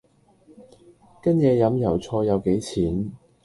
[1.21, 3.11] 跟野飲油菜又幾錢